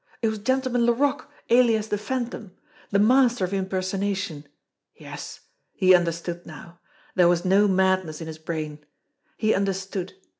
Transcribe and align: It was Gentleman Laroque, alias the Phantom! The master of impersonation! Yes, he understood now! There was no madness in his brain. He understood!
It 0.23 0.29
was 0.29 0.39
Gentleman 0.39 0.87
Laroque, 0.87 1.29
alias 1.51 1.89
the 1.89 1.97
Phantom! 1.99 2.51
The 2.89 2.97
master 2.97 3.45
of 3.45 3.53
impersonation! 3.53 4.47
Yes, 4.95 5.41
he 5.73 5.93
understood 5.93 6.43
now! 6.43 6.79
There 7.13 7.27
was 7.27 7.45
no 7.45 7.67
madness 7.67 8.19
in 8.19 8.25
his 8.25 8.39
brain. 8.39 8.83
He 9.37 9.53
understood! 9.53 10.13